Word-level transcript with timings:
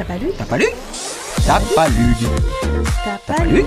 T'as 0.00 0.06
pas 0.06 0.16
lu 0.16 0.64
pas 1.76 1.88
lu 1.90 2.06
lu 3.50 3.52
lu 3.52 3.64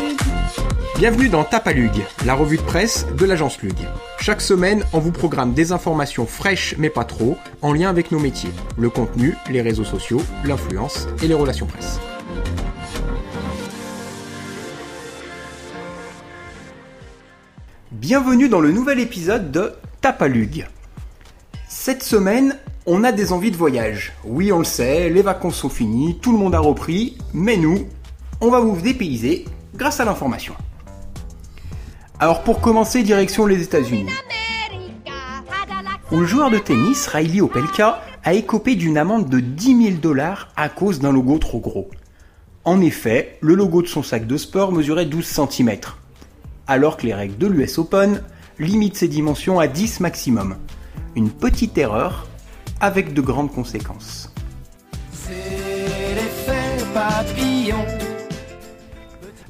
Bienvenue 0.98 1.30
dans 1.30 1.44
Tapalug, 1.44 1.92
la 2.26 2.34
revue 2.34 2.58
de 2.58 2.64
presse 2.64 3.06
de 3.16 3.24
l'agence 3.24 3.62
Lug. 3.62 3.76
Chaque 4.20 4.42
semaine, 4.42 4.84
on 4.94 5.00
vous 5.00 5.12
programme 5.12 5.54
des 5.54 5.74
informations 5.74 6.26
fraîches 6.26 6.74
mais 6.80 6.90
pas 6.90 7.04
trop, 7.04 7.38
en 7.62 7.72
lien 7.72 7.88
avec 7.88 8.12
nos 8.12 8.18
métiers, 8.18 8.50
le 8.80 8.90
contenu, 8.90 9.36
les 9.52 9.62
réseaux 9.62 9.84
sociaux, 9.84 10.24
l'influence 10.44 11.08
et 11.22 11.28
les 11.28 11.36
relations 11.36 11.68
presse. 11.68 12.00
Bienvenue 17.92 18.50
dans 18.50 18.60
le 18.60 18.72
nouvel 18.72 19.00
épisode 19.00 19.52
de 19.52 19.74
Tapalug. 20.02 20.68
Cette 21.68 22.02
semaine, 22.02 22.58
on 22.86 23.04
a 23.04 23.12
des 23.12 23.32
envies 23.32 23.52
de 23.52 23.58
voyage. 23.58 24.14
Oui, 24.26 24.52
on 24.52 24.60
le 24.60 24.66
sait, 24.66 25.10
les 25.10 25.22
vacances 25.22 25.56
sont 25.56 25.70
finies, 25.70 26.18
tout 26.20 26.32
le 26.32 26.38
monde 26.38 26.56
a 26.56 26.60
repris, 26.60 27.18
mais 27.34 27.58
nous, 27.58 27.88
on 28.42 28.50
va 28.50 28.60
vous 28.60 28.80
dépayser 28.82 29.46
grâce 29.76 30.00
à 30.00 30.06
l'information. 30.06 30.54
Alors 32.20 32.44
pour 32.44 32.62
commencer, 32.62 33.04
direction 33.04 33.46
les 33.46 33.62
États-Unis, 33.62 34.12
où 36.12 36.20
le 36.20 36.26
joueur 36.26 36.52
de 36.52 36.60
tennis 36.60 37.08
Riley 37.08 37.42
Opelka 37.42 38.02
a 38.24 38.34
écopé 38.34 38.76
d'une 38.76 38.98
amende 38.98 39.30
de 39.30 39.40
10 39.40 39.84
000 39.84 39.98
dollars 39.98 40.50
à 40.56 40.70
cause 40.70 41.00
d'un 41.00 41.12
logo 41.12 41.38
trop 41.38 41.60
gros. 41.60 41.90
En 42.66 42.80
effet, 42.82 43.38
le 43.42 43.56
logo 43.56 43.82
de 43.82 43.88
son 43.88 44.04
sac 44.04 44.28
de 44.28 44.38
sport 44.38 44.72
mesurait 44.72 45.06
12 45.06 45.26
cm, 45.26 45.80
alors 46.68 46.98
que 46.98 47.06
les 47.06 47.14
règles 47.14 47.38
de 47.38 47.48
l'US 47.48 47.78
Open 47.78 48.22
limitent 48.60 48.96
ses 48.96 49.08
dimensions 49.08 49.60
à 49.60 49.68
10 49.68 50.00
maximum. 50.02 50.56
Une 51.16 51.30
petite 51.30 51.78
erreur 51.78 52.28
avec 52.84 53.14
de 53.14 53.22
grandes 53.22 53.50
conséquences. 53.50 54.30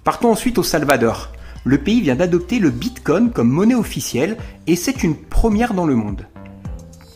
Partons 0.04 0.30
ensuite 0.30 0.60
au 0.60 0.64
Salvador. 0.64 1.32
Le 1.64 1.80
pays 1.80 2.02
vient 2.02 2.16
d'adopter 2.16 2.60
le 2.60 2.70
Bitcoin 2.70 3.32
comme 3.32 3.50
monnaie 3.50 3.74
officielle 3.74 4.38
et 4.68 4.76
c'est 4.76 5.04
une 5.04 5.16
première 5.16 5.74
dans 5.74 5.88
le 5.88 5.96
monde. 5.96 6.28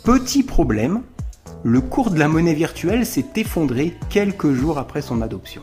Petit 0.03 0.41
problème, 0.41 1.03
le 1.63 1.81
cours 1.81 2.09
de 2.09 2.17
la 2.17 2.27
monnaie 2.27 2.55
virtuelle 2.55 3.05
s'est 3.05 3.33
effondré 3.35 3.93
quelques 4.09 4.53
jours 4.53 4.79
après 4.79 5.03
son 5.03 5.21
adoption. 5.21 5.61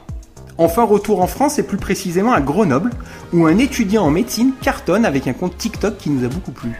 Enfin, 0.56 0.84
retour 0.84 1.20
en 1.20 1.26
France 1.26 1.58
et 1.58 1.64
plus 1.64 1.78
précisément 1.78 2.32
à 2.32 2.40
Grenoble, 2.40 2.92
où 3.32 3.46
un 3.46 3.58
étudiant 3.58 4.04
en 4.04 4.10
médecine 4.12 4.52
cartonne 4.62 5.04
avec 5.04 5.26
un 5.26 5.32
compte 5.32 5.58
TikTok 5.58 5.98
qui 5.98 6.10
nous 6.10 6.24
a 6.24 6.28
beaucoup 6.28 6.52
plu. 6.52 6.78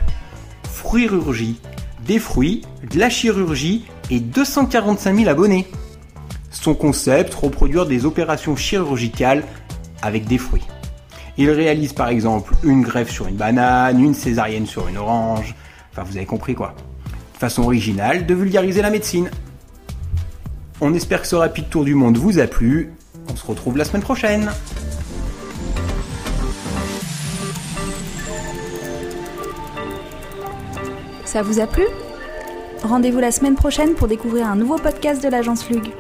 Fruirurgie, 0.63 1.59
des 2.07 2.19
fruits, 2.19 2.63
de 2.91 2.99
la 2.99 3.11
chirurgie 3.11 3.85
et 4.11 4.21
245 4.21 5.17
000 5.17 5.29
abonnés. 5.29 5.67
Son 6.51 6.75
concept, 6.75 7.35
reproduire 7.35 7.87
des 7.87 8.05
opérations 8.05 8.57
chirurgicales 8.57 9.45
avec 10.03 10.27
des 10.27 10.39
fruits. 10.39 10.67
Il 11.37 11.51
réalise 11.51 11.93
par 11.93 12.09
exemple 12.09 12.55
une 12.63 12.83
greffe 12.83 13.11
sur 13.11 13.27
une 13.27 13.37
banane, 13.37 14.01
une 14.01 14.15
césarienne 14.15 14.67
sur 14.67 14.87
une 14.89 14.97
orange, 14.97 15.55
enfin 15.91 16.03
vous 16.05 16.17
avez 16.17 16.27
compris 16.27 16.55
quoi. 16.55 16.75
Façon 17.39 17.63
originale 17.65 18.27
de 18.27 18.35
vulgariser 18.35 18.83
la 18.83 18.91
médecine. 18.91 19.31
On 20.81 20.95
espère 20.95 21.23
que 21.23 21.27
ce 21.27 21.37
rapide 21.37 21.69
tour 21.69 21.85
du 21.85 21.95
monde 21.95 22.17
vous 22.17 22.39
a 22.39 22.47
plu. 22.47 22.93
On 23.29 23.37
se 23.37 23.47
retrouve 23.47 23.77
la 23.77 23.85
semaine 23.85 24.03
prochaine. 24.03 24.51
Ça 31.25 31.43
vous 31.43 31.61
a 31.61 31.67
plu? 31.67 31.85
Rendez-vous 32.83 33.19
la 33.19 33.33
semaine 33.33 33.55
prochaine 33.55 33.95
pour 33.95 34.09
découvrir 34.09 34.47
un 34.47 34.57
nouveau 34.57 34.77
podcast 34.77 35.23
de 35.23 35.29
l'agence 35.29 35.69
Lug. 35.71 35.91